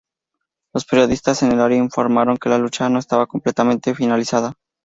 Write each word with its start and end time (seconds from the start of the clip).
Los 0.73 0.85
periodistas 0.87 1.43
en 1.43 1.51
el 1.51 1.61
área 1.61 1.77
informaron 1.77 2.37
que 2.37 2.49
la 2.49 2.57
lucha 2.57 2.89
no 2.89 2.97
estaba 2.97 3.27
completamente 3.27 3.93
finalizada. 3.93 4.55